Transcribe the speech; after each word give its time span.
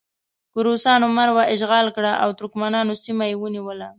که 0.51 0.59
روسانو 0.67 1.07
مرو 1.17 1.33
اشغال 1.55 1.87
کړه 1.95 2.11
او 2.23 2.29
ترکمنانو 2.39 2.93
سیمه 3.03 3.25
یې 3.29 3.35
ونیوله. 3.37 3.87